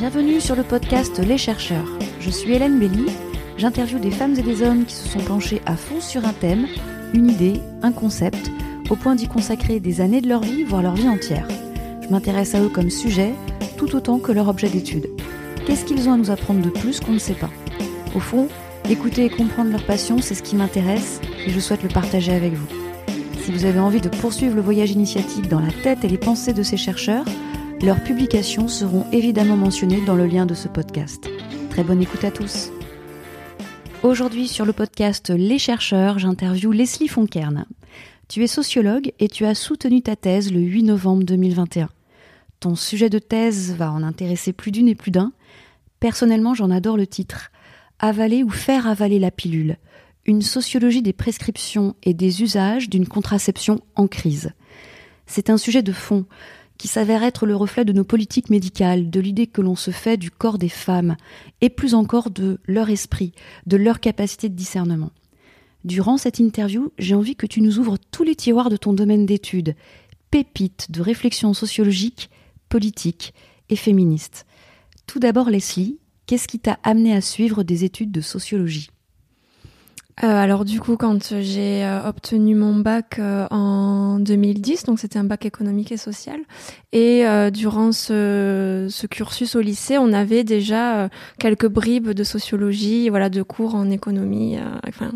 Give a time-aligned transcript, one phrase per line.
[0.00, 1.86] Bienvenue sur le podcast Les chercheurs.
[2.20, 3.04] Je suis Hélène Belly.
[3.58, 6.66] J'interviewe des femmes et des hommes qui se sont penchés à fond sur un thème,
[7.12, 8.50] une idée, un concept,
[8.88, 11.46] au point d'y consacrer des années de leur vie, voire leur vie entière.
[12.00, 13.34] Je m'intéresse à eux comme sujet,
[13.76, 15.06] tout autant que leur objet d'étude.
[15.66, 17.50] Qu'est-ce qu'ils ont à nous apprendre de plus qu'on ne sait pas?
[18.14, 18.48] Au fond,
[18.88, 22.54] écouter et comprendre leur passion, c'est ce qui m'intéresse et je souhaite le partager avec
[22.54, 22.68] vous.
[23.42, 26.54] Si vous avez envie de poursuivre le voyage initiatique dans la tête et les pensées
[26.54, 27.26] de ces chercheurs,
[27.82, 31.30] leurs publications seront évidemment mentionnées dans le lien de ce podcast.
[31.70, 32.70] Très bonne écoute à tous.
[34.02, 37.64] Aujourd'hui sur le podcast Les chercheurs, j'interviewe Leslie Fonkern.
[38.28, 41.88] Tu es sociologue et tu as soutenu ta thèse le 8 novembre 2021.
[42.60, 45.32] Ton sujet de thèse va en intéresser plus d'une et plus d'un.
[46.00, 47.50] Personnellement, j'en adore le titre.
[47.98, 49.78] Avaler ou faire avaler la pilule.
[50.26, 54.52] Une sociologie des prescriptions et des usages d'une contraception en crise.
[55.26, 56.26] C'est un sujet de fond
[56.80, 60.16] qui s'avère être le reflet de nos politiques médicales, de l'idée que l'on se fait
[60.16, 61.18] du corps des femmes,
[61.60, 63.32] et plus encore de leur esprit,
[63.66, 65.10] de leur capacité de discernement.
[65.84, 69.26] Durant cette interview, j'ai envie que tu nous ouvres tous les tiroirs de ton domaine
[69.26, 69.76] d'études,
[70.30, 72.30] pépites de réflexion sociologique,
[72.70, 73.34] politique
[73.68, 74.46] et féministe.
[75.06, 78.88] Tout d'abord, Leslie, qu'est-ce qui t'a amené à suivre des études de sociologie?
[80.22, 85.18] Euh, alors du coup, quand j'ai euh, obtenu mon bac euh, en 2010, donc c'était
[85.18, 86.40] un bac économique et social,
[86.92, 91.08] et durant ce, ce, cursus au lycée, on avait déjà
[91.38, 95.12] quelques bribes de sociologie, voilà, de cours en économie, enfin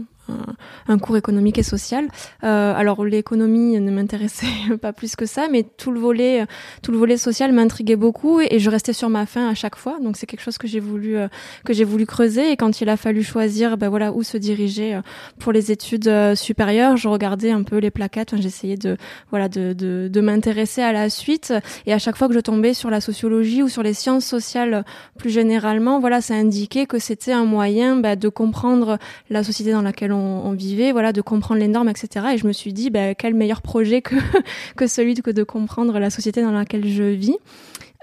[0.88, 2.08] un, cours économique et social.
[2.42, 4.46] Euh, alors l'économie ne m'intéressait
[4.80, 6.46] pas plus que ça, mais tout le volet,
[6.82, 9.98] tout le volet social m'intriguait beaucoup et, je restais sur ma faim à chaque fois.
[10.00, 11.28] Donc c'est quelque chose que j'ai voulu euh,
[11.64, 12.52] que j'ai voulu creuser.
[12.52, 15.02] Et quand il a fallu choisir, ben voilà où se diriger euh,
[15.38, 18.34] pour les études euh, supérieures, je regardais un peu les plaquettes.
[18.40, 18.96] J'essayais de
[19.30, 21.52] voilà de, de, de m'intéresser à la suite.
[21.86, 24.84] Et à chaque fois que je tombais sur la sociologie ou sur les sciences sociales
[25.18, 28.98] plus généralement, voilà, ça indiquait que c'était un moyen ben, de comprendre
[29.30, 30.13] la société dans laquelle on,
[30.54, 32.26] vivait, voilà, de comprendre les normes, etc.
[32.34, 34.14] Et je me suis dit, bah, quel meilleur projet que,
[34.76, 37.36] que celui de, de comprendre la société dans laquelle je vis.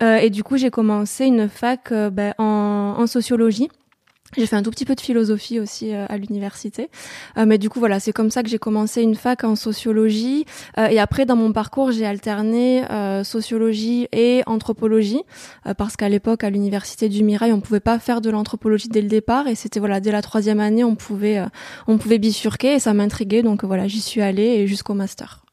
[0.01, 3.69] Euh, et du coup, j'ai commencé une fac euh, bah, en sociologie.
[4.37, 6.89] J'ai fait un tout petit peu de philosophie aussi euh, à l'université,
[7.37, 10.45] euh, mais du coup voilà, c'est comme ça que j'ai commencé une fac en sociologie.
[10.77, 12.83] Euh, et après, dans mon parcours, j'ai alterné
[13.23, 15.21] sociologie et anthropologie,
[15.77, 19.07] parce qu'à l'époque, à l'université du Mirail, on pouvait pas faire de l'anthropologie dès le
[19.07, 21.41] départ, et c'était voilà, dès la troisième année, on pouvait,
[21.87, 25.45] on pouvait bifurquer, et ça m'intriguait, donc voilà, j'y suis allée et jusqu'au master.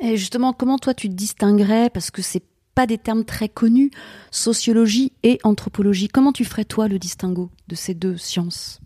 [0.00, 2.42] Et justement, comment toi tu te distinguerais, parce que c'est
[2.76, 3.90] pas des termes très connus,
[4.30, 6.08] sociologie et anthropologie.
[6.08, 8.80] Comment tu ferais toi le distinguo de ces deux sciences?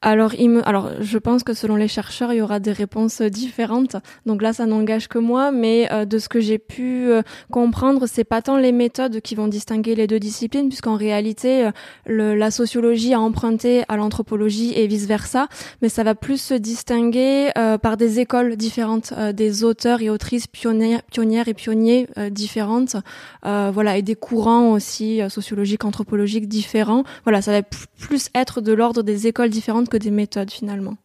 [0.00, 3.20] Alors, il me, alors, je pense que selon les chercheurs, il y aura des réponses
[3.22, 3.96] différentes.
[4.26, 8.06] Donc là, ça n'engage que moi, mais euh, de ce que j'ai pu euh, comprendre,
[8.06, 11.70] c'est pas tant les méthodes qui vont distinguer les deux disciplines, puisqu'en réalité, euh,
[12.06, 15.48] le, la sociologie a emprunté à l'anthropologie et vice versa,
[15.82, 17.50] mais ça va plus se distinguer
[17.82, 22.96] par des écoles différentes, des auteurs et autrices pionnières, pionnières et pionniers différentes,
[23.42, 27.04] voilà, et des courants aussi sociologiques, anthropologiques différents.
[27.24, 30.96] Voilà, ça va plus être de l'ordre des écoles différentes que des méthodes finalement.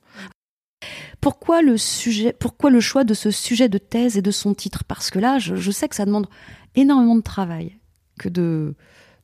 [1.22, 4.84] Pourquoi le sujet, pourquoi le choix de ce sujet de thèse et de son titre?
[4.84, 6.28] Parce que là, je, sais que ça demande
[6.76, 7.80] énormément de travail
[8.20, 8.76] que de,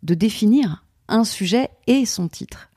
[0.03, 2.69] de définir un sujet et son titre.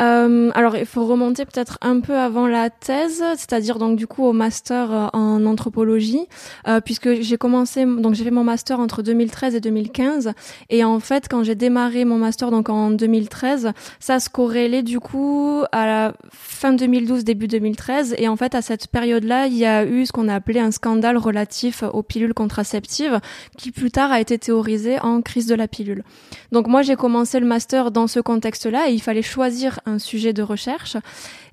[0.00, 4.24] Euh, alors, il faut remonter peut-être un peu avant la thèse, c'est-à-dire donc du coup
[4.24, 6.26] au master euh, en anthropologie,
[6.68, 10.32] euh, puisque j'ai commencé, donc j'ai fait mon master entre 2013 et 2015,
[10.70, 15.00] et en fait quand j'ai démarré mon master donc en 2013, ça se corrélait du
[15.00, 19.66] coup à la fin 2012 début 2013, et en fait à cette période-là, il y
[19.66, 23.20] a eu ce qu'on a appelé un scandale relatif aux pilules contraceptives,
[23.56, 26.04] qui plus tard a été théorisé en crise de la pilule.
[26.52, 30.32] Donc moi j'ai commencé le master dans ce contexte-là, et il fallait choisir un sujet
[30.32, 30.96] de recherche.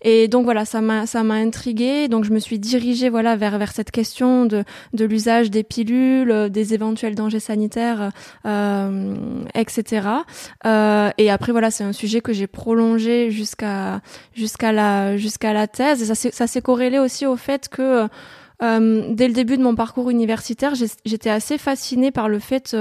[0.02, 2.08] Et donc voilà, ça m'a ça m'a intriguée.
[2.08, 4.64] Donc je me suis dirigée voilà vers vers cette question de
[4.94, 8.12] de l'usage des pilules, euh, des éventuels dangers sanitaires,
[8.46, 9.16] euh,
[9.56, 10.08] etc.
[10.66, 14.02] Euh, et après voilà, c'est un sujet que j'ai prolongé jusqu'à
[14.36, 16.04] jusqu'à la jusqu'à la thèse.
[16.04, 18.08] Et ça ça s'est corrélé aussi au fait que
[18.62, 20.74] dès le début de mon parcours universitaire,
[21.04, 22.76] j'étais assez fascinée par le fait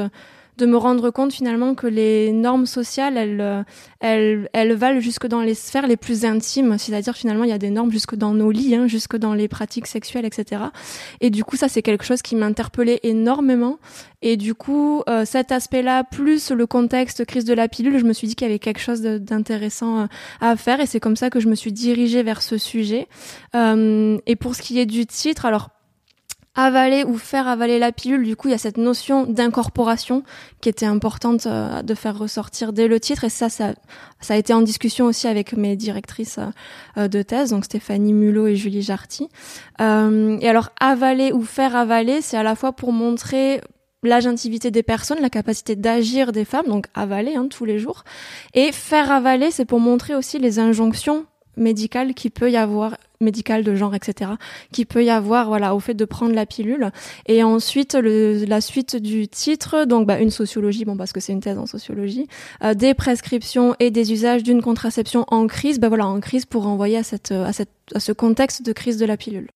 [0.56, 3.62] de me rendre compte finalement que les normes sociales, elles, euh,
[4.00, 6.78] elles, elles valent jusque dans les sphères les plus intimes.
[6.78, 9.48] C'est-à-dire finalement, il y a des normes jusque dans nos lits, hein, jusque dans les
[9.48, 10.62] pratiques sexuelles, etc.
[11.20, 13.78] Et du coup, ça, c'est quelque chose qui m'interpellait énormément.
[14.22, 18.12] Et du coup, euh, cet aspect-là, plus le contexte crise de la pilule, je me
[18.12, 20.06] suis dit qu'il y avait quelque chose d'intéressant euh,
[20.40, 20.80] à faire.
[20.80, 23.08] Et c'est comme ça que je me suis dirigée vers ce sujet.
[23.54, 25.70] et pour ce qui est du titre, alors
[26.54, 28.24] avaler ou faire avaler la pilule.
[28.24, 30.22] Du coup, il y a cette notion d'incorporation
[30.60, 33.24] qui était importante euh, de faire ressortir dès le titre.
[33.24, 33.74] Et ça, ça,
[34.20, 36.38] ça a été en discussion aussi avec mes directrices
[36.96, 39.28] euh, de thèse, donc Stéphanie Mulot et Julie Jarty.
[39.80, 43.60] Euh, et alors, avaler ou faire avaler, c'est à la fois pour montrer
[44.04, 48.04] l'agentivité des personnes, la capacité d'agir des femmes, donc avaler hein, tous les jours.
[48.52, 53.64] Et faire avaler, c'est pour montrer aussi les injonctions médicales qui peut y avoir médical
[53.64, 54.32] de genre, etc.,
[54.72, 56.90] qui peut y avoir, voilà, au fait de prendre la pilule.
[57.26, 61.32] Et ensuite, le, la suite du titre, donc bah, une sociologie, bon parce que c'est
[61.32, 62.28] une thèse en sociologie,
[62.62, 66.64] euh, des prescriptions et des usages d'une contraception en crise, bah voilà, en crise pour
[66.64, 69.48] renvoyer à cette, à cette, à ce contexte de crise de la pilule.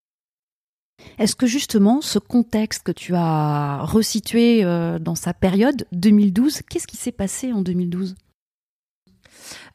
[1.19, 6.87] Est-ce que justement ce contexte que tu as resitué euh, dans sa période 2012, qu'est-ce
[6.87, 8.17] qui s'est passé en 2012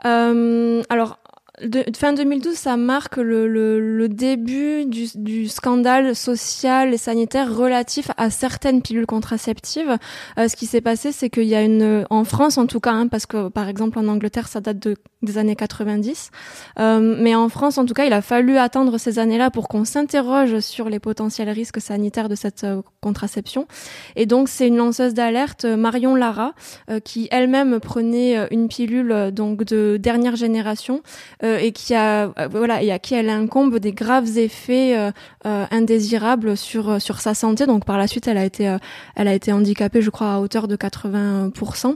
[0.05, 1.19] euh, alors
[1.61, 7.55] de, fin 2012, ça marque le, le, le début du, du, scandale social et sanitaire
[7.55, 9.97] relatif à certaines pilules contraceptives.
[10.39, 12.93] Euh, ce qui s'est passé, c'est qu'il y a une, en France en tout cas,
[12.93, 16.31] hein, parce que par exemple en Angleterre, ça date de, des années 90,
[16.79, 19.85] euh, mais en France en tout cas, il a fallu attendre ces années-là pour qu'on
[19.85, 23.67] s'interroge sur les potentiels risques sanitaires de cette euh, contraception.
[24.15, 26.53] Et donc c'est une lanceuse d'alerte, Marion Lara,
[26.89, 31.03] euh, qui elle-même prenait une pilule donc de dernière génération
[31.42, 35.11] euh, et qui a euh, voilà et à qui elle incombe des graves effets euh,
[35.43, 37.65] indésirables sur sur sa santé.
[37.65, 38.77] Donc par la suite, elle a été
[39.15, 41.95] elle a été handicapée, je crois, à hauteur de 80%.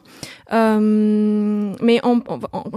[0.52, 2.00] Mais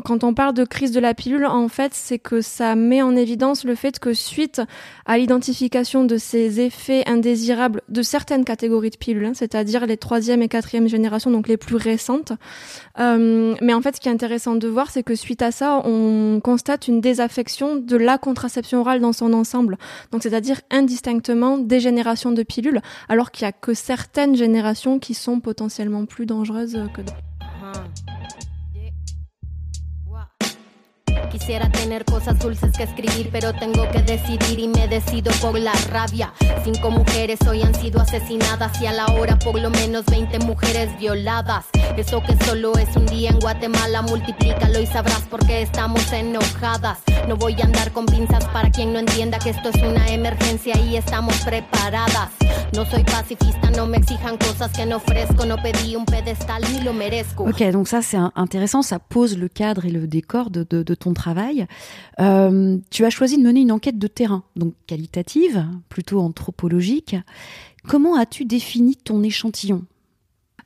[0.05, 3.17] quand on parle de crise de la pilule, en fait, c'est que ça met en
[3.17, 4.61] évidence le fait que suite
[5.07, 10.43] à l'identification de ces effets indésirables de certaines catégories de pilules, hein, c'est-à-dire les troisième
[10.43, 12.33] et quatrième générations, donc les plus récentes.
[12.99, 16.41] mais en fait, ce qui est intéressant de voir, c'est que suite à ça, on
[16.43, 19.79] constate une désaffection de la contraception orale dans son ensemble.
[20.13, 25.15] Donc, c'est-à-dire indistinctement des générations de pilules, alors qu'il y a que certaines générations qui
[25.15, 27.30] sont potentiellement plus dangereuses que d'autres.
[27.73, 28.50] 嗯。
[31.31, 36.32] Quisiera tener cosas dulces que escribir, pero tengo que decidir y me decido por la rabia.
[36.65, 40.91] Cinco mujeres hoy han sido asesinadas y a la hora por lo menos 20 mujeres
[40.99, 41.67] violadas.
[41.97, 46.99] Eso que solo es un día en Guatemala, multiplícalo y sabrás por qué estamos enojadas.
[47.29, 50.76] No voy a andar con pinzas para quien no entienda que esto es una emergencia
[50.79, 52.31] y estamos preparadas.
[52.75, 56.81] No soy pacifista, no me exijan cosas que no ofrezco, no pedí un pedestal ni
[56.81, 57.44] lo merezco.
[57.44, 60.94] Ok, donc ça c'est intéressant, ça pose le cadre et le décor de, de, de
[60.94, 61.12] ton
[62.21, 67.17] Euh, tu as choisi de mener une enquête de terrain, donc qualitative, plutôt anthropologique.
[67.89, 69.85] Comment as-tu défini ton échantillon?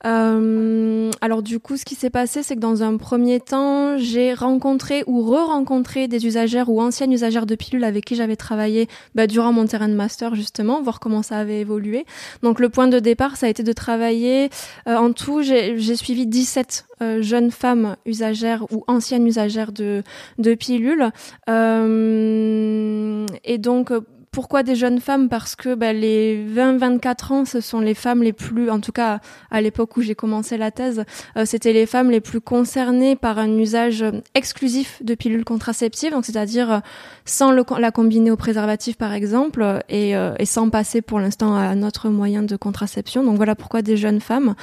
[0.05, 4.35] Euh, alors du coup, ce qui s'est passé, c'est que dans un premier temps, j'ai
[4.35, 9.27] rencontré ou re-rencontré des usagères ou anciennes usagères de pilules avec qui j'avais travaillé bah,
[9.27, 12.05] durant mon terrain de master justement, voir comment ça avait évolué.
[12.43, 14.51] Donc le point de départ, ça a été de travailler.
[14.89, 20.03] Euh, en tout, j'ai suivi 17 euh, jeunes femmes usagères ou anciennes usagères de,
[20.39, 21.11] de pilules.
[21.49, 23.93] Euh, et donc
[24.34, 25.28] pourquoi des jeunes femmes?
[25.28, 29.20] Parce que bah, les 20-24 ans, ce sont les femmes les plus, en tout cas
[29.52, 31.04] à l'époque où j'ai commencé la thèse,
[31.36, 34.04] euh, c'était les femmes les plus concernées par un usage
[34.34, 36.78] exclusif de pilules contraceptives, donc c'est-à-dire euh,
[37.25, 41.60] sans la combiner au préservatif par exemple, et, euh, et sans passer pour l'instant à
[41.60, 43.22] un autre moyen de contraception.
[43.22, 44.56] Donc voilà pourquoi des jeunes femmes,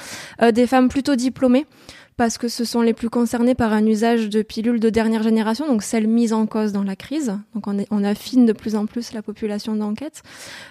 [0.53, 1.65] des femmes plutôt diplômées
[2.21, 5.65] parce que ce sont les plus concernés par un usage de pilules de dernière génération,
[5.65, 7.35] donc celles mises en cause dans la crise.
[7.55, 10.21] Donc on, affine de plus en plus la population d'enquête.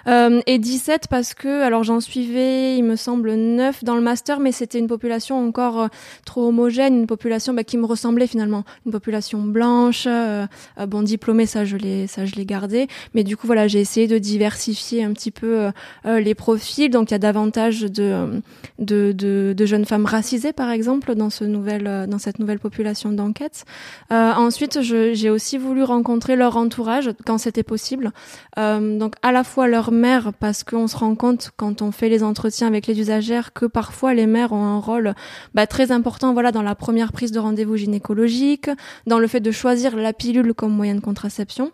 [0.07, 4.38] Euh, et 17 parce que, alors j'en suivais, il me semble, 9 dans le master,
[4.38, 5.88] mais c'était une population encore euh,
[6.25, 10.47] trop homogène, une population bah, qui me ressemblait finalement, une population blanche, euh,
[10.87, 12.07] bon diplômée, ça je l'ai,
[12.45, 12.87] gardé.
[13.12, 15.71] Mais du coup voilà, j'ai essayé de diversifier un petit peu
[16.04, 16.90] les profils.
[16.90, 18.40] Donc il y a davantage de,
[18.78, 23.64] de jeunes femmes racisées par exemple dans ce euh, dans cette nouvelle population d'enquête.
[24.12, 28.12] Euh, ensuite, j'ai aussi voulu rencontrer leur entourage quand c'était possible.
[28.59, 32.09] Euh, donc à la fois leur mère, parce qu'on se rend compte quand on fait
[32.09, 35.14] les entretiens avec les usagères que parfois les mères ont un rôle
[35.54, 38.70] bah, très important voilà, dans la première prise de rendez-vous gynécologique,
[39.06, 41.73] dans le fait de choisir la pilule comme moyen de contraception.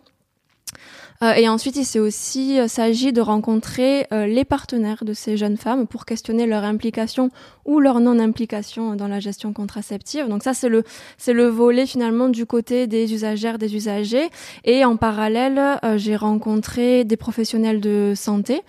[1.23, 5.35] Euh, et ensuite, il s'est aussi euh, s'agit de rencontrer euh, les partenaires de ces
[5.35, 7.31] jeunes femmes pour questionner leur implication
[7.65, 10.27] ou leur non-implication dans la gestion contraceptive.
[10.27, 10.83] Donc ça, c'est le
[11.17, 14.29] c'est le volet finalement du côté des usagères, des usagers.
[14.63, 18.61] Et en parallèle, j'ai rencontré des professionnels de santé,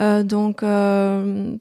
[0.00, 0.64] donc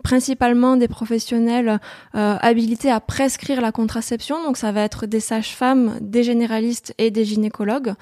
[0.03, 1.81] principalement des professionnels
[2.13, 4.41] habilités à prescrire la contraception.
[4.43, 7.93] Donc ça va être des sages-femmes, des généralistes et des gynécologues.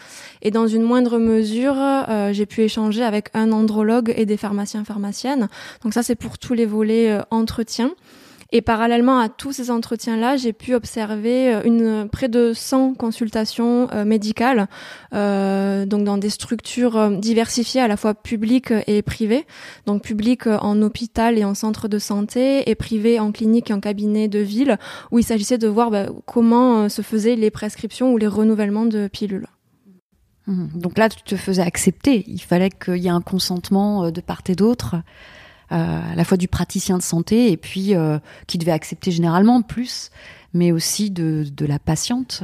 [0.43, 1.77] Et dans une moindre mesure,
[2.33, 5.47] j'ai pu échanger avec un andrologue et des pharmaciens pharmaciennes.
[5.83, 7.91] Donc ça c'est pour tous les volets entretien.
[8.55, 13.89] Et parallèlement à tous ces entretiens-là, j'ai pu observer euh, une, près de 100 consultations
[13.91, 14.67] euh, médicales,
[15.15, 19.47] euh, donc dans des structures euh, diversifiées à la fois publiques et privées.
[19.87, 23.79] Donc publiques en hôpital et en centre de santé et privées en clinique et en
[23.79, 24.77] cabinet de ville,
[25.11, 29.07] où il s'agissait de voir bah, comment se faisaient les prescriptions ou les renouvellements de
[29.07, 29.47] pilules.
[30.47, 30.67] Mmh.
[30.75, 32.23] Donc là, tu te faisais accepter.
[32.27, 34.97] Il fallait qu'il y ait un consentement de part et d'autre.
[35.73, 39.63] Euh, à la fois du praticien de santé et puis euh, qui devait accepter généralement
[39.63, 40.11] plus,
[40.53, 42.43] mais aussi de, de la patiente.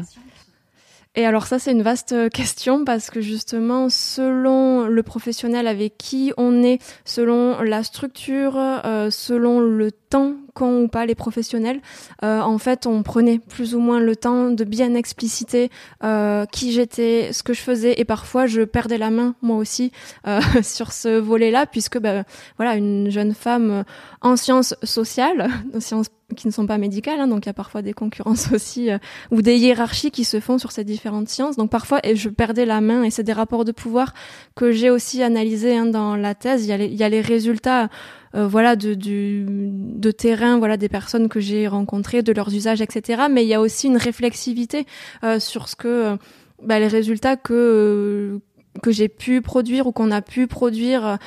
[1.15, 5.97] Et alors ça, c'est une vaste euh, question parce que justement, selon le professionnel avec
[5.97, 10.35] qui on est, selon la structure, euh, selon le temps
[10.67, 11.81] ou pas les professionnels,
[12.23, 15.69] euh, en fait, on prenait plus ou moins le temps de bien expliciter
[16.03, 19.91] euh, qui j'étais, ce que je faisais, et parfois je perdais la main moi aussi
[20.27, 22.25] euh, sur ce volet-là, puisque ben,
[22.57, 23.83] voilà, une jeune femme
[24.21, 25.49] en sciences sociales,
[25.79, 28.91] sciences qui ne sont pas médicales, hein, donc il y a parfois des concurrences aussi,
[28.91, 28.97] euh,
[29.31, 31.55] ou des hiérarchies qui se font sur ces différentes sciences.
[31.55, 34.13] Donc parfois, et je perdais la main, et c'est des rapports de pouvoir
[34.55, 36.65] que j'ai aussi analysés hein, dans la thèse.
[36.65, 37.89] Il y a les, il y a les résultats
[38.35, 42.79] euh, voilà de, du, de terrain voilà des personnes que j'ai rencontrées de leurs usages
[42.79, 44.85] etc mais il y a aussi une réflexivité
[45.23, 46.15] euh, sur ce que euh,
[46.61, 48.39] bah, les résultats que
[48.81, 51.17] que j'ai pu produire ou qu'on a pu produire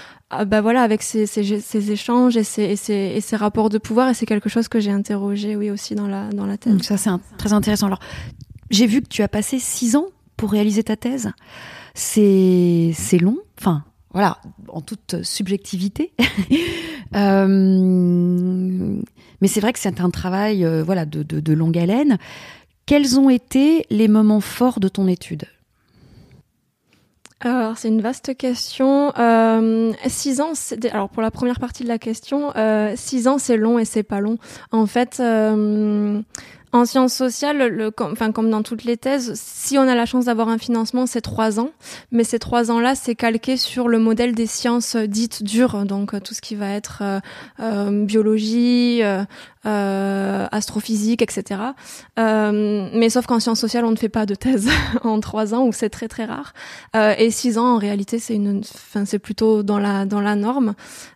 [0.47, 1.27] bah voilà avec ces,
[1.91, 5.95] échanges et ces, rapports de pouvoir et c'est quelque chose que j'ai interrogé oui aussi
[5.95, 8.01] dans la thèse Donc ça c'est très intéressant alors
[8.71, 10.07] j'ai vu que tu as passé six ans
[10.37, 11.31] pour réaliser ta thèse
[11.95, 16.13] c'est long enfin voilà, en toute subjectivité.
[17.17, 17.47] euh,
[19.41, 22.19] mais c'est vrai que c'est un travail euh, voilà, de, longue haleine.
[22.85, 25.45] Quels ont été les moments forts de ton étude?
[27.45, 29.13] Alors c'est une vaste question.
[29.19, 30.53] Euh, six ans,
[30.93, 34.03] alors pour la première partie de la question, euh, six ans c'est long et c'est
[34.03, 34.39] pas long.
[34.71, 36.21] En fait, euh,
[36.73, 40.25] en sciences sociales, le, enfin comme dans toutes les thèses, si on a la chance
[40.25, 41.71] d'avoir un financement, c'est trois ans.
[42.11, 46.21] Mais ces trois ans-là, c'est calqué sur le modèle des sciences dites dures, donc euh,
[46.21, 47.21] tout ce qui va être euh,
[47.61, 49.23] euh, biologie, euh,
[49.67, 51.61] euh, astrophysique, etc.
[52.19, 54.71] Euh, mais sauf qu'en sciences sociales, on ne fait pas de thèse
[55.05, 56.55] en trois ans, ou c'est très très rare.
[56.95, 60.75] et six ans, en réalité, c'est une, enfin c'est plutôt dans la dans la norme.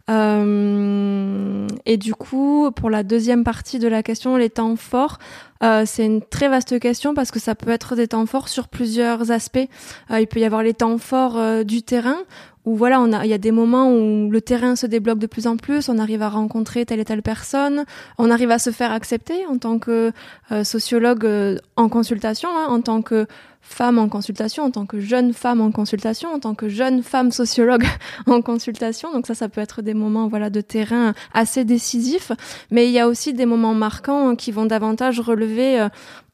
[0.08, 5.18] Et du coup, pour la deuxième partie de la question, les temps forts.
[5.62, 8.68] Euh, c'est une très vaste question parce que ça peut être des temps forts sur
[8.68, 9.68] plusieurs aspects.
[10.10, 12.18] Euh, il peut y avoir les temps forts euh, du terrain
[12.66, 15.28] où voilà, on a, il y a des moments où le terrain se débloque de
[15.28, 17.84] plus en plus, on arrive à rencontrer telle et telle personne,
[18.18, 20.12] on arrive à se faire accepter en tant que
[20.50, 23.26] euh, sociologue euh, en consultation, hein, en tant que
[23.60, 27.32] femme en consultation, en tant que jeune femme en consultation, en tant que jeune femme
[27.32, 27.84] sociologue
[28.26, 29.12] en consultation.
[29.12, 32.32] Donc ça, ça peut être des moments voilà de terrain assez décisifs,
[32.70, 35.88] mais il y a aussi des moments marquants qui vont davantage relever euh,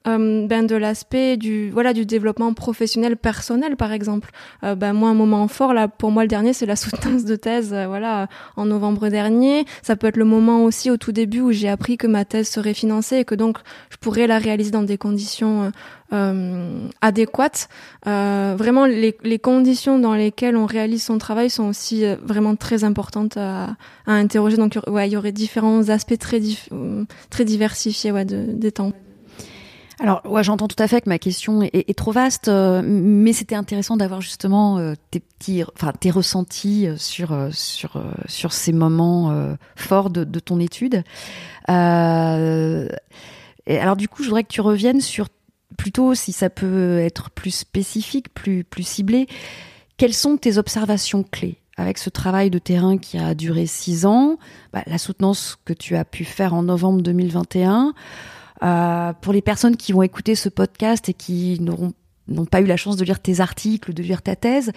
[0.07, 4.31] euh, ben de l'aspect du voilà du développement professionnel personnel par exemple.
[4.65, 7.37] Euh, ben moi un moment fort là pour moi le dernier c'est la soutenance de
[7.37, 9.65] thèse euh, voilà en novembre dernier.
[9.83, 12.49] Ça peut être le moment aussi au tout début où j'ai appris que ma thèse
[12.49, 13.59] serait financée et que donc
[13.91, 15.73] je pourrais la réaliser dans des conditions
[17.01, 17.69] adéquates.
[18.05, 23.37] Vraiment les, les conditions dans lesquelles on réalise son travail sont aussi vraiment très importantes
[23.37, 24.57] à, à interroger.
[24.57, 26.41] Donc ouais il y aurait différents aspects très
[27.31, 28.93] très diversifiés ouais de, des temps
[30.03, 33.55] alors, ouais, j'entends tout à fait que ma question est, trop vaste, euh, mais c'était
[33.55, 39.57] intéressant d'avoir justement euh, tes petits, enfin tes ressentis euh, sur sur sur ces moments
[39.77, 41.05] forts de, de, ton étude.
[41.69, 41.73] et
[43.69, 45.29] alors, du coup, je voudrais que tu reviennes sur
[45.79, 49.29] plutôt, si ça peut être plus spécifique, plus plus ciblé,
[49.99, 54.37] quelles sont tes observations clés avec ce travail de terrain qui a duré six ans,
[54.73, 57.95] bah, la soutenance que tu as pu faire en novembre 2021.
[58.63, 61.93] Euh, pour les personnes qui vont écouter ce podcast et qui n'auront
[62.29, 64.71] n'ont pas eu la chance de lire tes articles, de lire ta thèse,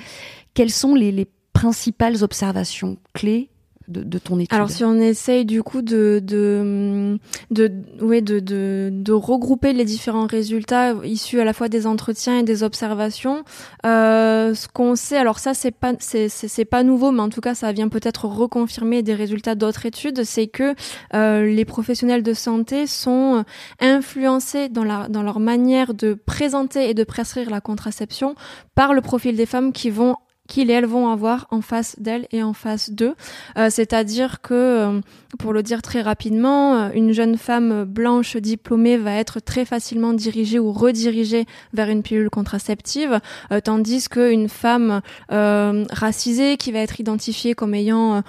[0.56, 3.50] quelles sont les, les principales observations clés
[3.88, 7.18] de, de, ton étude Alors si on essaye du coup de de
[7.52, 12.40] de ouais, de, de, de regrouper les différents résultats issus à la fois des entretiens
[12.40, 13.44] et des observations,
[13.86, 17.42] euh, ce qu'on sait, alors ça c'est pas c'est c'est pas nouveau, mais en tout
[17.42, 20.76] cas ça vient peut-être reconfirmer des résultats d'autres études, c'est que
[21.14, 23.44] euh, les professionnels de santé sont
[23.80, 28.36] influencés dans la dans leur manière de présenter et de prescrire la contraception
[28.74, 30.16] par le profil des femmes qui vont
[30.48, 33.16] qu'ils et elles vont avoir en face d'elles et en face d'eux.
[33.58, 35.02] Euh, c'est-à-dire que, euh,
[35.40, 40.14] pour le dire très rapidement, euh, une jeune femme blanche diplômée va être très facilement
[40.14, 43.20] dirigée ou redirigée vers une pilule contraceptive,
[43.64, 48.24] tandis qu'une femme racisée qui va être identifiée comme ayant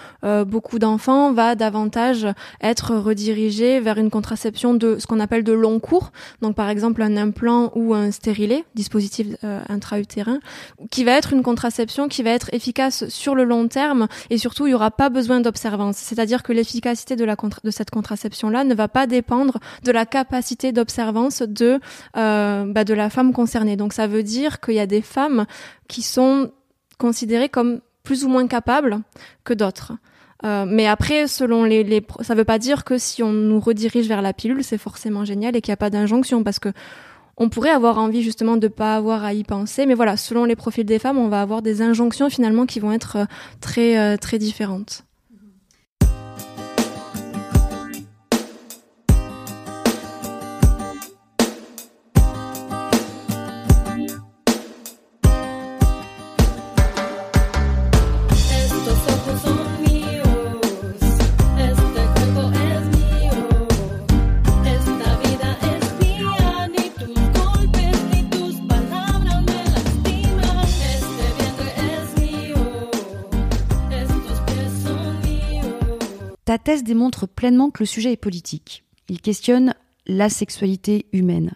[0.46, 2.26] beaucoup d'enfants va davantage
[2.60, 7.02] être redirigée vers une contraception de ce qu'on appelle de long cours, donc par exemple
[7.02, 9.28] un implant ou un stérilet, dispositif
[9.68, 10.40] intra-utérin,
[10.90, 14.66] qui va être une contraception qui va être efficace sur le long terme et surtout
[14.66, 15.96] il n'y aura pas besoin d'observance.
[15.96, 21.42] C'est-à-dire que l'efficacité de, de cette contraception-là ne va pas dépendre de la capacité d'observance
[21.42, 21.80] de,
[22.16, 23.76] euh, bah, de la femme concernée.
[23.76, 25.46] Donc ça veut dire qu'il y a des femmes
[25.88, 26.50] qui sont
[26.98, 29.00] considérées comme plus ou moins capables
[29.44, 29.92] que d'autres.
[30.44, 34.22] Euh, mais après, selon les, ça veut pas dire que si on nous redirige vers
[34.22, 36.68] la pilule, c'est forcément génial et qu'il n'y a pas d'injonction, parce que
[37.36, 40.56] on pourrait avoir envie justement de pas avoir à y penser, mais voilà, selon les
[40.56, 43.24] profils des femmes, on va avoir des injonctions finalement qui vont être euh,
[43.60, 45.05] très euh, très différentes.
[76.56, 78.82] Ta thèse démontre pleinement que le sujet est politique.
[79.10, 79.74] Il questionne
[80.06, 81.52] la sexualité humaine.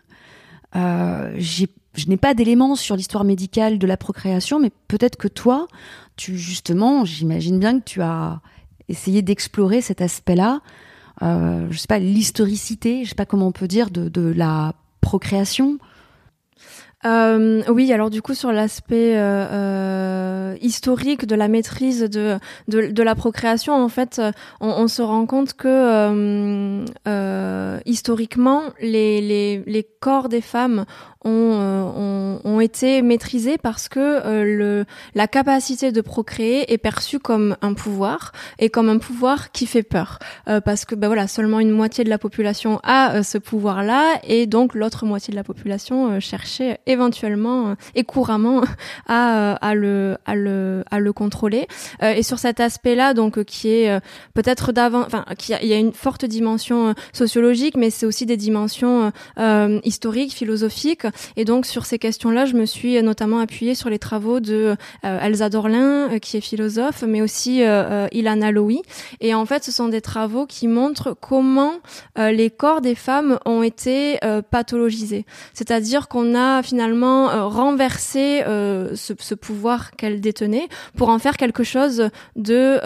[0.77, 5.69] Euh, je n'ai pas d'éléments sur l'histoire médicale de la procréation, mais peut-être que toi,
[6.17, 8.43] tu justement, j'imagine bien que tu as
[8.91, 10.61] essayé d'explorer cet aspect-là.
[11.23, 15.79] Euh, je sais pas l'historicité, je sais pas comment on peut dire de la procréation.
[17.07, 22.39] Euh, oui, alors du coup sur l'aspect euh, euh, historique de la maîtrise de,
[22.69, 24.21] de, la procréation, en fait,
[24.61, 30.85] on, on se rend compte que euh, euh, historiquement, les, les, corps des femmes
[31.27, 34.85] euh, ont, ont, été maîtrisés parce que euh, le,
[35.15, 39.83] la capacité de procréer est perçue comme un pouvoir et comme un pouvoir qui fait
[39.83, 40.19] peur.
[40.49, 44.47] Euh, parce que ben voilà seulement une moitié de la population a ce pouvoir-là et
[44.47, 48.63] donc l'autre moitié de la population cherchait éventuellement et couramment
[49.07, 51.67] à, à, le, à, le, à le contrôler.
[52.03, 54.01] Et sur cet aspect-là donc qui est
[54.33, 59.13] peut-être d'avant enfin il y a une forte dimension sociologique mais c'est aussi des dimensions
[59.85, 64.41] historiques philosophiques et donc sur ces questions-là, je me suis notamment appuyée sur les travaux
[64.41, 68.83] de euh, Elsa Dorlin, euh, qui est philosophe, mais aussi euh, Ilana Lowy.
[69.21, 71.73] Et en fait, ce sont des travaux qui montrent comment
[72.17, 74.19] les corps des femmes ont été
[74.51, 75.25] pathologisés.
[75.55, 82.79] C'est-à-dire qu'on a finalement renversé ce, pouvoir qu'elles détenaient pour en faire quelque chose de,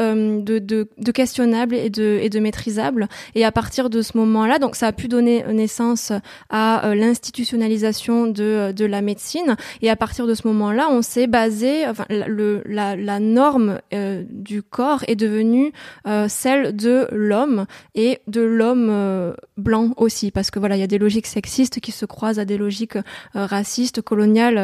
[1.12, 3.08] questionnable et de, et de maîtrisable.
[3.34, 6.12] Et à partir de ce moment-là, donc ça a pu donner naissance
[6.50, 9.56] à l'institutionnalisation de, de la médecine.
[9.82, 14.24] Et à partir de ce moment-là, on s'est basé, enfin, le, la, la norme euh,
[14.28, 15.72] du corps est devenue
[16.06, 20.84] euh, celle de l'homme et de l'homme euh, blanc aussi, parce que voilà, il y
[20.84, 22.98] a des logiques sexistes qui se croisent à des logiques
[23.34, 24.58] racistes, coloniales,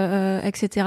[0.44, 0.86] etc.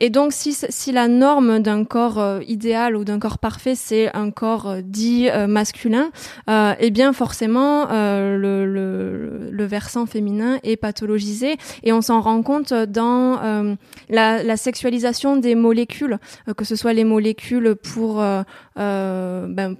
[0.00, 4.30] et donc, si, si la norme d'un corps idéal ou d'un corps parfait, c'est un
[4.30, 6.10] corps dit masculin,
[6.48, 11.47] eh bien forcément, le, le, le versant féminin est pathologisé
[11.82, 13.74] et on s'en rend compte dans euh,
[14.08, 18.42] la, sexualisation des molécules, euh, que ce soit les molécules pour euh,
[18.76, 19.76] ben,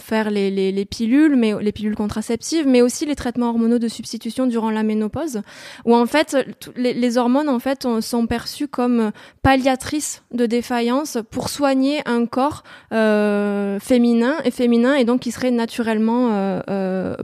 [0.00, 3.88] faire les, les, les, pilules, mais les pilules contraceptives, mais aussi les traitements hormonaux de
[3.88, 5.42] substitution durant la ménopause,
[5.84, 6.36] où en fait
[6.76, 14.36] les, hormones en fait sont perçues comme palliatrices de défaillance pour soigner un corps féminin
[14.44, 16.60] et féminin et donc qui serait naturellement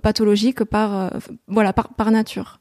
[0.03, 1.11] pathologique par
[1.49, 2.61] voilà par nature.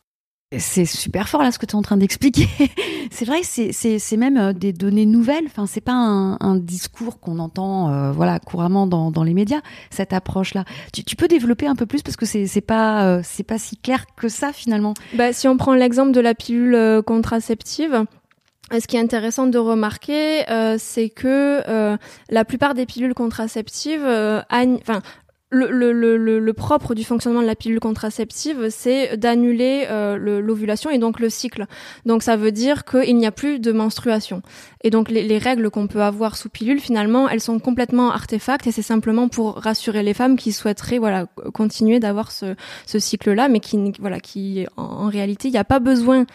[0.60, 2.48] C'est super fort là ce que tu es en train d'expliquer.
[3.12, 5.46] c'est vrai c'est même euh, des données nouvelles.
[5.46, 9.62] Enfin, c'est pas un, un, discours qu'on entend euh, voilà couramment dans, dans, les médias.
[9.90, 13.22] Cette approche là, tu, tu, peux développer un peu plus parce que c'est pas euh,
[13.24, 14.94] c'est pas si clair que ça finalement.
[15.14, 18.06] Bah, si on prend l'exemple de la pilule contraceptive.
[18.72, 21.98] Ce qui est intéressant de remarquer, euh, c'est que euh,
[22.30, 25.02] la plupart des pilules contraceptives, enfin,
[25.54, 30.90] le, le, le, le, propre du fonctionnement de la pilule contraceptive, c'est d'annuler euh, l'ovulation
[30.90, 31.68] et donc le cycle.
[32.06, 34.42] Donc ça veut dire qu'il n'y a plus de menstruation.
[34.84, 38.68] Et donc les, les règles qu'on peut avoir sous pilule, finalement, elles sont complètement artefacts
[38.68, 43.48] et c'est simplement pour rassurer les femmes qui souhaiteraient voilà continuer d'avoir ce, ce cycle-là,
[43.48, 46.26] mais qui voilà qui en, réalité il n'y a pas besoin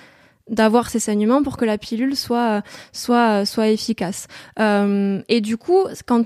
[0.49, 4.27] d'avoir ces saignements pour que la pilule soit soit soit efficace.
[4.59, 6.25] Euh, et du coup, quand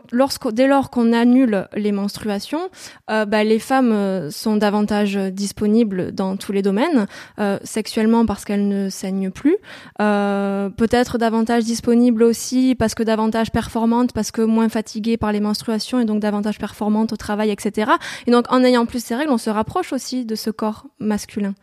[0.53, 2.71] dès lors qu'on annule les menstruations,
[3.11, 7.07] euh, bah, les femmes euh, sont davantage disponibles dans tous les domaines,
[7.39, 9.57] euh, sexuellement parce qu'elles ne saignent plus,
[10.01, 15.41] euh, peut-être davantage disponibles aussi parce que davantage performantes, parce que moins fatiguées par les
[15.41, 17.93] menstruations et donc davantage performantes au travail, etc.
[18.27, 21.55] Et donc en ayant plus ces règles, on se rapproche aussi de ce corps masculin.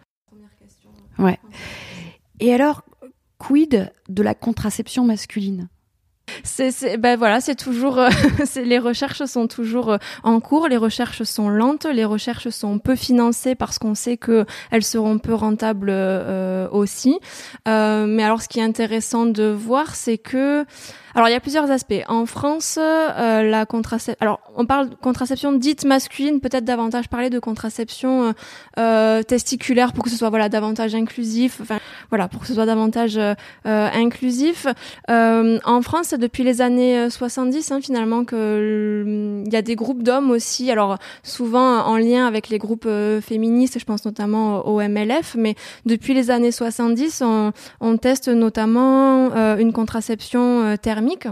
[1.20, 1.38] Ouais.
[2.40, 2.84] Et alors,
[3.38, 5.70] quid de la contraception masculine?
[6.44, 8.10] C'est, ben voilà, c'est toujours, euh,
[8.64, 12.96] les recherches sont toujours euh, en cours, les recherches sont lentes, les recherches sont peu
[12.96, 17.20] financées parce qu'on sait que elles seront peu rentables euh, aussi.
[17.66, 20.66] mais alors, ce qui est intéressant de voir, c'est que
[21.16, 22.04] alors il y a plusieurs aspects.
[22.08, 24.16] En France, euh, la contraception.
[24.20, 28.32] Alors on parle de contraception dite masculine, peut-être davantage parler de contraception euh,
[28.78, 31.60] euh, testiculaire pour que ce soit voilà davantage inclusif.
[31.62, 34.68] Enfin voilà pour que ce soit davantage euh, inclusif.
[35.08, 40.32] en France, depuis les années 70, hein, finalement que il y a des groupes d'hommes
[40.32, 40.72] aussi.
[40.72, 42.90] Alors souvent en lien avec les groupes
[43.22, 49.30] féministes, je pense notamment au MLF, mais depuis les années 70, on, on teste notamment
[49.58, 51.28] une contraception thermique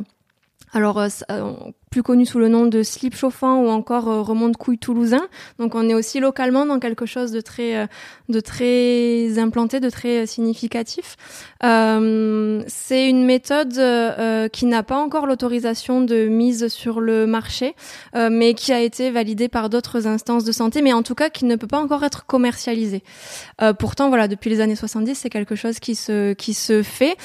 [0.73, 1.53] alors, euh, euh,
[1.89, 5.27] plus connu sous le nom de slip chauffant ou encore euh, remonte couille toulousain.
[5.57, 7.87] Donc on est aussi localement dans quelque chose de très euh,
[8.29, 11.15] de très implanté, de très significatif.
[11.63, 17.75] Euh, c'est une méthode euh, qui n'a pas encore l'autorisation de mise sur le marché,
[18.13, 21.45] mais qui a été validée par d'autres instances de santé, mais en tout cas qui
[21.45, 23.03] ne peut pas encore être commercialisée.
[23.79, 27.15] pourtant, voilà, depuis les années 70, c'est quelque chose qui se qui se fait,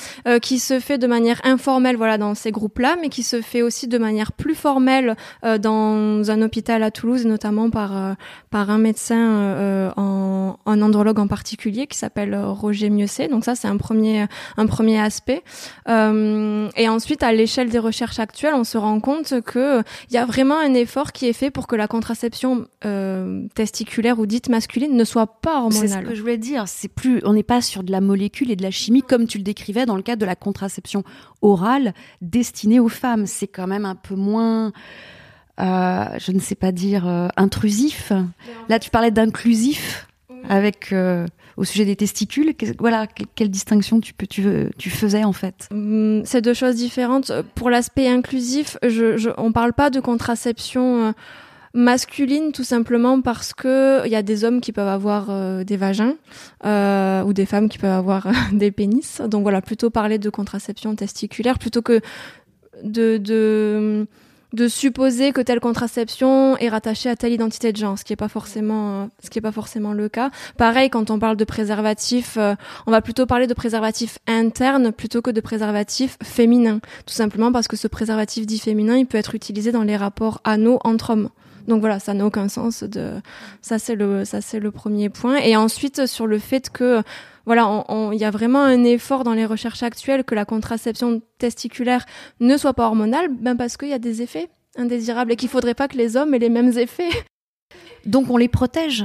[0.40, 3.88] qui se fait de manière informelle, voilà, dans ces groupes-là, mais qui se fait aussi
[3.88, 8.14] de manière plus formelle euh, dans un hôpital à Toulouse, notamment par euh,
[8.50, 13.28] par un médecin euh, en, un andrologue en particulier qui s'appelle Roger Mieuxet.
[13.28, 15.42] Donc ça, c'est un premier un premier aspect.
[15.88, 20.26] et ensuite, à l'échelle des recherches actuelles, on se rend compte que il y a
[20.26, 22.66] vraiment un effort qui est fait pour que la contraception
[23.54, 25.88] testiculaire ou dite masculine ne soit pas hormonale.
[25.88, 26.64] C'est ce que je voulais dire.
[26.66, 29.38] C'est plus, on n'est pas sur de la molécule et de la chimie comme tu
[29.38, 31.04] le décrivais dans le cadre de la contraception
[31.42, 33.26] orale destinée aux femmes.
[33.26, 34.41] C'est quand même un peu moins
[35.60, 38.12] euh, je ne sais pas dire, euh, intrusif.
[38.68, 40.08] Là, tu parlais d'inclusif
[40.48, 41.26] avec euh,
[41.56, 42.54] au sujet des testicules.
[42.78, 44.44] Voilà, quelle, distinction tu, peux, tu,
[44.78, 45.68] tu faisais en fait?
[45.70, 47.32] Hum, C'est deux choses différentes.
[47.54, 51.14] Pour l'aspect inclusif, je, je, on parle pas de contraception
[51.74, 56.16] masculine tout simplement parce que il y a des hommes qui peuvent avoir des vagins
[56.66, 59.20] euh, ou des femmes qui peuvent avoir des pénis.
[59.26, 62.00] Donc voilà, plutôt parler de contraception testiculaire plutôt que
[62.82, 64.06] de, de
[64.52, 68.16] de supposer que telle contraception est rattachée à telle identité de genre, ce qui est
[68.16, 70.30] pas forcément, ce qui est pas forcément le cas.
[70.56, 72.54] Pareil, quand on parle de préservatif, euh,
[72.86, 77.68] on va plutôt parler de préservatif interne plutôt que de préservatif féminin, tout simplement parce
[77.68, 81.30] que ce préservatif dit féminin, il peut être utilisé dans les rapports anneaux entre hommes.
[81.68, 83.12] Donc voilà, ça n'a aucun sens de
[83.60, 87.02] ça c'est le ça c'est le premier point et ensuite sur le fait que
[87.44, 92.06] voilà, il y a vraiment un effort dans les recherches actuelles que la contraception testiculaire
[92.40, 95.74] ne soit pas hormonale, ben parce qu'il y a des effets indésirables et qu'il faudrait
[95.74, 97.10] pas que les hommes aient les mêmes effets.
[98.06, 99.04] Donc on les protège.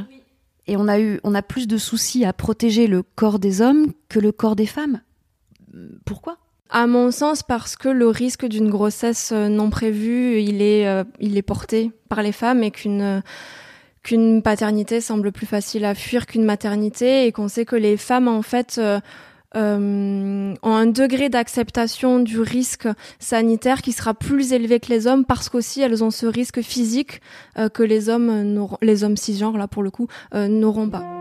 [0.68, 3.94] Et on a eu, on a plus de soucis à protéger le corps des hommes
[4.10, 5.02] que le corps des femmes.
[6.06, 6.38] Pourquoi?
[6.70, 11.38] À mon sens, parce que le risque d'une grossesse non prévue, il est, euh, il
[11.38, 13.22] est porté par les femmes et qu'une
[14.08, 18.30] qu'une paternité semble plus facile à fuir qu'une maternité et qu'on sait que les femmes
[18.30, 19.02] en fait euh,
[19.58, 22.88] euh, ont un degré d'acceptation du risque
[23.20, 27.22] sanitaire qui sera plus élevé que les hommes parce qu'aussi elles ont ce risque physique
[27.58, 31.17] euh, que les hommes les hommes cisgenres là pour le coup n'auront pas.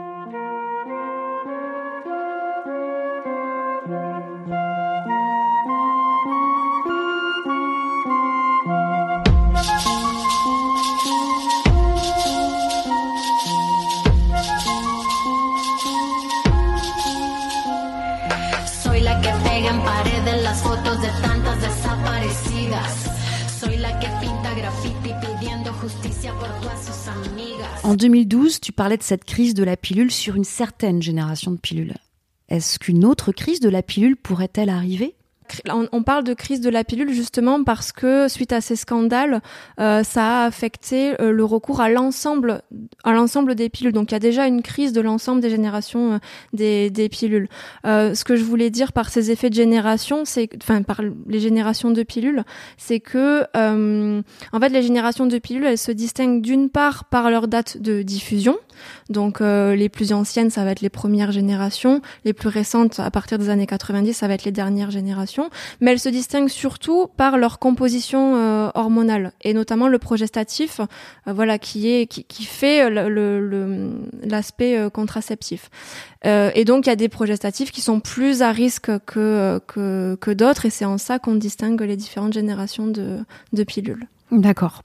[27.82, 31.58] En 2012, tu parlais de cette crise de la pilule sur une certaine génération de
[31.58, 31.94] pilules.
[32.48, 35.14] Est-ce qu'une autre crise de la pilule pourrait-elle arriver?
[35.68, 39.40] On parle de crise de la pilule justement parce que suite à ces scandales,
[39.80, 42.62] euh, ça a affecté euh, le recours à l'ensemble,
[43.54, 43.92] des pilules.
[43.92, 46.18] Donc il y a déjà une crise de l'ensemble des générations euh,
[46.52, 47.48] des, des, pilules.
[47.84, 51.90] ce que je voulais dire par ces effets de génération, c'est, enfin par les générations
[51.90, 52.44] de pilules,
[52.76, 57.48] c'est que en fait les générations de pilules, elles se distinguent d'une part par leur
[57.48, 58.56] date de diffusion.
[59.08, 63.38] Donc les plus anciennes, ça va être les premières générations, les plus récentes à partir
[63.38, 65.35] des années 90, ça va être les dernières générations
[65.80, 71.32] mais elles se distinguent surtout par leur composition euh, hormonale et notamment le progestatif, euh,
[71.32, 75.70] voilà, qui est qui, fait l'aspect euh, contraceptif.
[76.24, 80.66] et donc il y a des progestatifs qui sont plus à risque que que, d'autres
[80.66, 83.24] et c'est en ça qu'on distingue les différentes générations de,
[83.64, 84.06] pilules.
[84.30, 84.82] D'accord.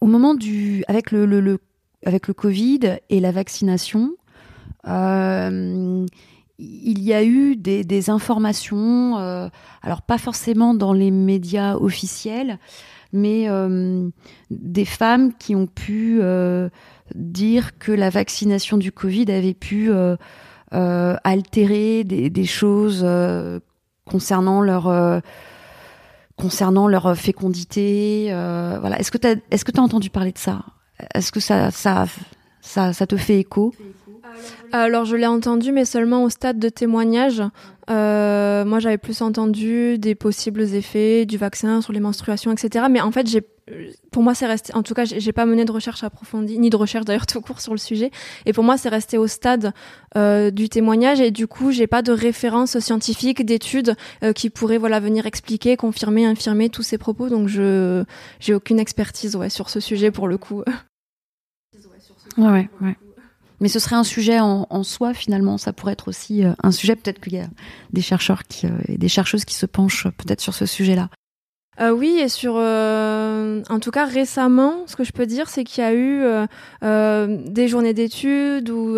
[0.00, 1.58] Au moment du avec le,
[2.04, 4.12] avec le Covid et la vaccination.
[6.58, 9.48] Il y a eu des, informations, euh,
[9.82, 12.58] alors pas forcément dans les médias officiels,
[13.12, 14.08] mais euh,
[14.50, 16.68] des femmes qui ont pu euh,
[17.14, 19.90] dire que la vaccination du Covid avait pu
[20.70, 23.06] altérer des, choses
[24.04, 25.22] concernant leur
[26.36, 28.26] concernant leur fécondité.
[28.30, 28.98] voilà.
[28.98, 30.64] Est-ce que tu est-ce que as entendu parler de ça?
[31.14, 32.06] Est-ce que ça ça
[32.60, 33.72] ça ça te fait écho
[34.72, 37.42] alors je l'ai entendu, mais seulement au stade de témoignage.
[37.90, 42.86] Euh, moi, j'avais plus entendu des possibles effets du vaccin sur les menstruations, etc.
[42.90, 43.26] Mais en fait,
[44.10, 44.74] pour moi, c'est resté.
[44.74, 47.60] En tout cas, j'ai pas mené de recherche approfondie, ni de recherche d'ailleurs tout court
[47.60, 48.10] sur le sujet.
[48.46, 49.72] Et pour moi, c'est resté au stade
[50.16, 51.20] euh, du témoignage.
[51.20, 55.76] Et du coup, j'ai pas de référence scientifique, d'études euh, qui pourraient voilà venir expliquer,
[55.76, 57.28] confirmer, infirmer tous ces propos.
[57.28, 58.04] Donc, je
[58.40, 60.62] j'ai aucune expertise ouais sur ce sujet pour le coup.
[62.38, 62.96] Ouais, ouais, ouais.
[63.60, 65.58] Mais ce serait un sujet en, soi finalement.
[65.58, 66.96] Ça pourrait être aussi euh, un sujet.
[66.96, 67.46] Peut-être qu'il y a
[67.92, 71.08] des chercheurs qui, euh, et des chercheuses qui se penchent peut-être sur ce sujet-là.
[71.80, 75.82] Euh, oui, et sur, en tout cas récemment, ce que je peux dire, c'est qu'il
[75.82, 76.22] y a eu
[76.82, 78.96] des journées d'études ou,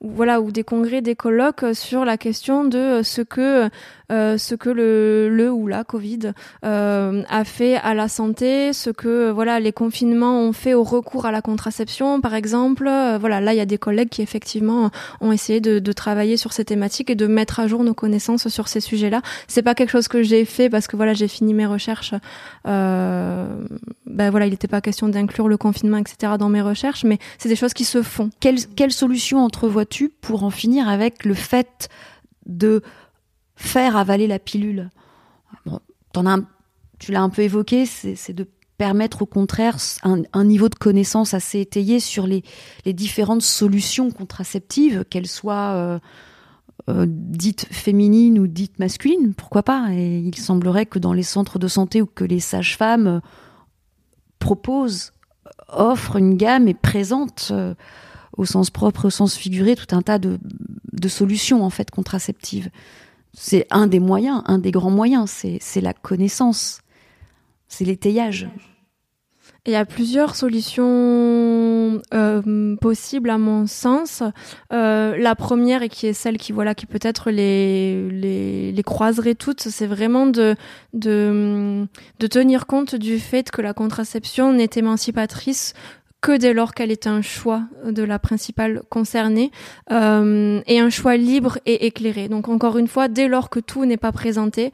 [0.00, 3.70] voilà ou des congrès, des colloques sur la question de ce que
[4.10, 9.60] ce que le, le ou la Covid a fait à la santé, ce que voilà
[9.60, 12.84] les confinements ont fait au recours à la contraception, par exemple.
[12.84, 14.90] voilà, là il y a des collègues qui effectivement
[15.20, 18.48] ont essayé de, de travailler sur ces thématiques et de mettre à jour nos connaissances
[18.48, 19.22] sur ces sujets-là.
[19.48, 22.14] C'est pas quelque chose que j'ai fait parce que voilà j'ai fini mes recherches
[22.66, 23.46] euh,
[24.06, 26.34] ben voilà, il n'était pas question d'inclure le confinement, etc.
[26.38, 28.30] dans mes recherches, mais c'est des choses qui se font.
[28.40, 31.88] Quelle, quelle solution entrevois-tu pour en finir avec le fait
[32.46, 32.82] de
[33.56, 34.90] faire avaler la pilule
[36.98, 38.46] Tu l'as un peu évoqué, c'est de
[38.78, 42.42] permettre au contraire un, niveau de connaissance assez étayé sur les,
[42.86, 45.98] différentes solutions contraceptives, qu'elles soient euh,
[46.88, 51.58] euh, dites féminines ou dites masculines, pourquoi pas Et il semblerait que dans les centres
[51.58, 53.20] de santé ou que les sages-femmes euh,
[54.38, 55.12] proposent,
[55.68, 57.52] offrent une gamme et présentent
[58.36, 60.38] au sens propre, au sens figuré, tout un tas de,
[60.92, 62.70] de solutions en fait contraceptives.
[63.38, 66.80] C'est un des moyens, un des grands moyens, c'est la connaissance,
[67.68, 68.48] c'est l'étayage.
[69.66, 74.22] Il y a plusieurs solutions euh, possibles à mon sens.
[74.72, 79.34] Euh, la première et qui est celle qui voilà qui peut-être les, les, les croiserait
[79.34, 80.54] toutes, c'est vraiment de,
[80.94, 81.86] de
[82.20, 85.74] de tenir compte du fait que la contraception n'est émancipatrice
[86.26, 89.52] que dès lors qu'elle est un choix de la principale concernée
[89.92, 92.28] euh, et un choix libre et éclairé.
[92.28, 94.72] Donc encore une fois, dès lors que tout n'est pas présenté,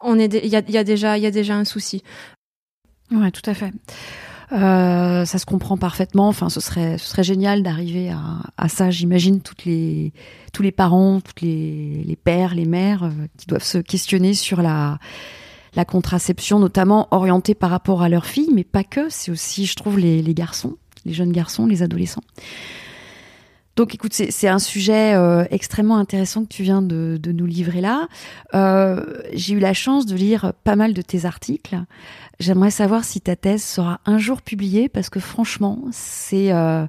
[0.00, 2.04] on est il y a, déjà il y a déjà un souci.
[3.10, 3.72] Ouais, tout à fait.
[4.52, 6.28] Euh, ça se comprend parfaitement.
[6.28, 8.92] Enfin, ce serait, ce serait génial d'arriver à, à, ça.
[8.92, 10.12] J'imagine toutes les,
[10.52, 14.62] tous les parents, toutes les, les pères, les mères euh, qui doivent se questionner sur
[14.62, 15.00] la,
[15.76, 19.08] la contraception, notamment orientée par rapport à leurs filles, mais pas que.
[19.10, 22.24] C'est aussi, je trouve, les, garçons, les jeunes garçons, les adolescents.
[23.76, 27.82] Donc écoute, c'est un sujet euh, extrêmement intéressant que tu viens de, de nous livrer
[27.82, 28.08] là.
[28.54, 31.76] Euh, J'ai eu la chance de lire pas mal de tes articles.
[32.40, 36.86] J'aimerais savoir si ta thèse sera un jour publiée parce que franchement, c'est euh,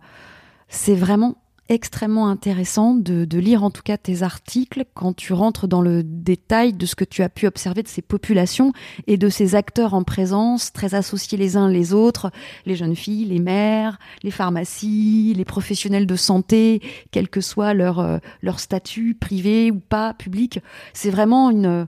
[0.69, 1.35] c'est vraiment
[1.69, 6.03] extrêmement intéressant de, de, lire en tout cas tes articles quand tu rentres dans le
[6.03, 8.73] détail de ce que tu as pu observer de ces populations
[9.05, 12.31] et de ces acteurs en présence, très associés les uns les autres,
[12.65, 17.99] les jeunes filles, les mères, les pharmacies, les professionnels de santé, quel que soit leur,
[17.99, 20.59] euh, leur statut privé ou pas, public.
[20.93, 21.87] C'est vraiment une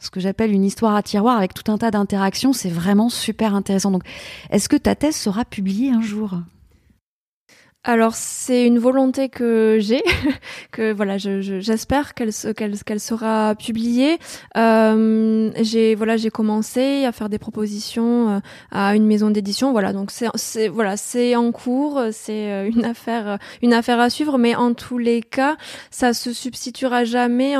[0.00, 2.52] ce que j'appelle une histoire à tiroir avec tout un tas d'interactions.
[2.52, 3.90] C'est vraiment super intéressant.
[3.90, 4.02] Donc,
[4.50, 6.38] est-ce que ta thèse sera publiée un jour?
[7.82, 10.02] Alors c'est une volonté que j'ai,
[10.70, 14.18] que voilà, j'espère qu'elle qu'elle qu'elle sera publiée.
[14.58, 18.40] Euh, j'ai voilà, j'ai commencé à faire des propositions euh,
[18.70, 19.72] à une maison d'édition.
[19.72, 24.36] Voilà, donc c'est voilà, c'est en cours, c'est euh, une affaire une affaire à suivre,
[24.36, 25.56] mais en tous les cas,
[25.90, 27.56] ça se substituera jamais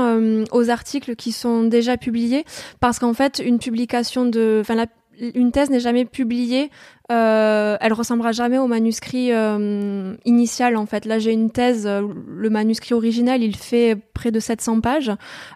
[0.52, 2.44] aux articles qui sont déjà publiés,
[2.80, 4.86] parce qu'en fait, une publication de, enfin la
[5.20, 6.70] une thèse n'est jamais publiée,
[7.10, 11.04] euh, elle ressemblera jamais au manuscrit euh, initial en fait.
[11.04, 15.10] Là j'ai une thèse, euh, le manuscrit original il fait près de 700 pages.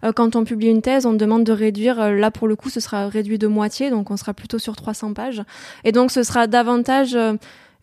[0.04, 2.10] Euh, quand on publie une thèse, on demande de réduire.
[2.10, 5.14] là pour le coup ce sera réduit de moitié, donc on sera plutôt sur 300
[5.14, 5.42] pages.
[5.84, 7.16] Et donc ce sera davantage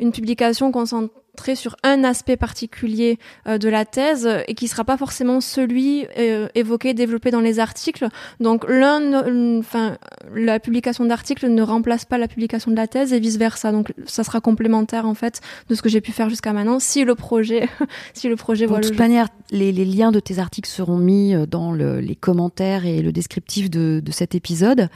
[0.01, 4.97] une publication concentrée sur un aspect particulier euh, de la thèse et qui sera pas
[4.97, 8.07] forcément celui euh, évoqué, développé dans les articles.
[8.39, 9.97] Donc l'un, enfin,
[10.35, 13.71] la publication d'articles ne remplace pas la publication de la thèse et vice versa.
[13.71, 16.79] Donc ça sera complémentaire en fait de ce que j'ai pu faire jusqu'à maintenant.
[16.79, 17.69] Si le projet,
[18.13, 21.45] si le projet De toute manière, les, les, liens de tes articles seront mis euh,
[21.45, 24.89] dans le, les commentaires et le descriptif de, de cet épisode.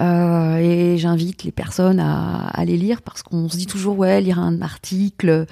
[0.00, 4.22] Euh, et j'invite les personnes à, à, les lire parce qu'on se dit toujours ouais
[4.22, 5.44] lire un article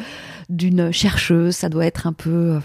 [0.48, 2.59] d'une chercheuse ça doit être un peu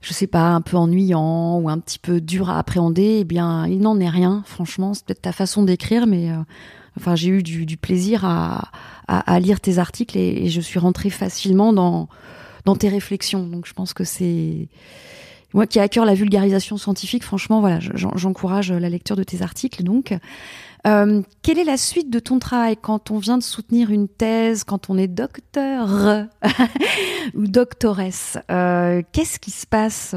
[0.00, 3.18] je sais pas un peu ennuyant ou un petit peu dur à appréhender.
[3.20, 4.42] Eh bien il n'en est rien.
[4.46, 6.36] Franchement c'est peut-être ta façon d'écrire mais euh,
[6.96, 8.70] enfin j'ai eu du, du plaisir à,
[9.08, 12.08] à, à, lire tes articles et, je suis rentrée facilement dans
[12.64, 13.46] dans tes réflexions.
[13.46, 14.68] Donc je pense que c'est
[15.54, 19.42] moi qui ai à cœur la vulgarisation scientifique, franchement, voilà, j'encourage la lecture de tes
[19.42, 19.82] articles.
[19.82, 20.14] Donc,
[20.86, 24.64] euh, quelle est la suite de ton travail quand on vient de soutenir une thèse,
[24.64, 26.26] quand on est docteur
[27.34, 28.38] ou doctoresse?
[28.50, 30.14] Euh, Qu'est-ce qui se passe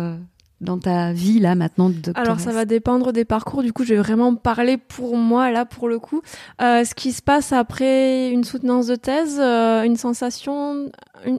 [0.61, 3.63] dans ta vie là maintenant de Alors ça va dépendre des parcours.
[3.63, 6.21] Du coup, je vais vraiment parler pour moi là pour le coup.
[6.61, 10.89] Euh, ce qui se passe après une soutenance de thèse, euh, une sensation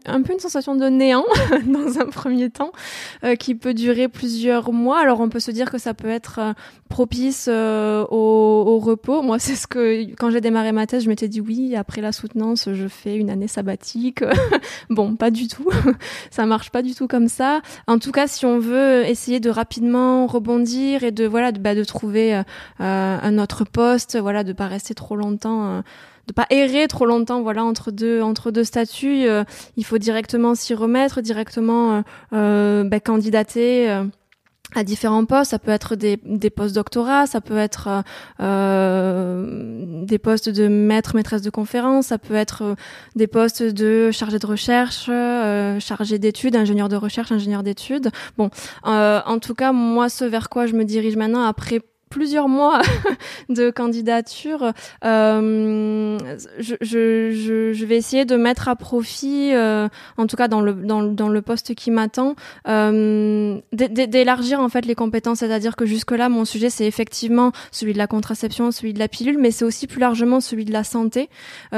[0.07, 1.25] un peu une sensation de néant
[1.67, 2.71] dans un premier temps,
[3.25, 5.01] euh, qui peut durer plusieurs mois.
[5.01, 6.41] Alors on peut se dire que ça peut être
[6.89, 7.53] propice au,
[8.13, 9.23] au, repos.
[9.23, 11.75] Moi, c'est ce que quand j'ai démarré ma thèse, je m'étais dit oui.
[11.75, 14.23] Après la soutenance, je fais une année sabbatique.
[14.91, 15.69] bon, pas du tout.
[16.31, 17.61] ça marche pas du tout comme ça.
[17.87, 21.75] En tout cas, si on veut essayer de rapidement rebondir et de voilà de, bah,
[21.75, 22.43] de trouver euh,
[22.79, 25.83] un autre poste, voilà, de pas rester trop longtemps
[26.27, 29.45] de pas errer trop longtemps voilà entre deux entre deux statuts euh,
[29.77, 34.05] il faut directement s'y remettre directement euh, euh bah, candidater euh,
[34.75, 38.03] à différents postes, ça peut être des, des postes doctorats, ça peut être
[38.41, 42.77] euh, des postes de maître, maîtresse de conférence, ça peut être
[43.17, 48.11] des postes de chargé de recherche, euh, chargé d'études, ingénieur de recherche, ingénieur d'études.
[48.39, 48.51] Bon,
[48.85, 51.81] en tout cas, moi, ce vers quoi je me dirige maintenant, après
[52.13, 52.83] plusieurs mois
[53.49, 54.73] de candidature,
[55.05, 56.19] euh,
[56.61, 61.43] je, vais essayer de mettre à profit, euh, en tout cas dans le, dans, le
[61.43, 62.37] poste qui m'attend,
[62.69, 65.39] euh, d'élargir en fait les compétences.
[65.39, 69.39] C'est-à-dire que jusque-là, mon sujet, c'est effectivement celui de la contraception, celui de la pilule,
[69.39, 71.31] mais c'est aussi plus largement celui de la santé,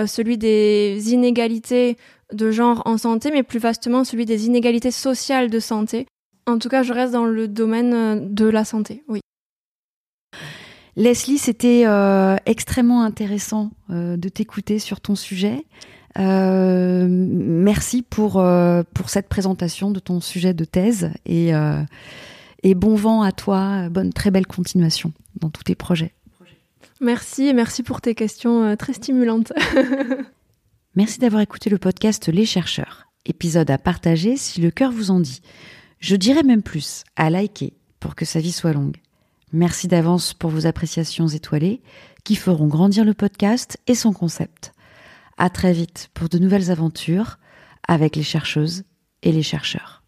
[0.06, 1.96] celui des inégalités
[2.32, 6.06] de genre en santé, mais plus vastement celui des inégalités sociales de santé.
[6.46, 9.20] En tout cas, je reste dans le domaine de la santé, oui.
[10.96, 15.64] Leslie, c'était euh, extrêmement intéressant euh, de t'écouter sur ton sujet.
[16.16, 18.34] Euh, merci pour
[18.94, 21.50] pour cette présentation de ton sujet de thèse et
[22.62, 26.14] et bon vent à toi, bonne très belle continuation dans tous tes projets.
[27.00, 29.52] Merci et merci pour tes questions très stimulantes.
[30.94, 33.06] merci d'avoir écouté le podcast Les chercheurs.
[33.26, 35.40] Épisode à partager si le cœur vous en dit.
[35.98, 38.98] Je dirais même plus, à liker pour que sa vie soit longue.
[39.54, 41.80] Merci d'avance pour vos appréciations étoilées
[42.24, 44.72] qui feront grandir le podcast et son concept.
[45.38, 47.38] À très vite pour de nouvelles aventures
[47.86, 48.82] avec les chercheuses
[49.22, 50.03] et les chercheurs.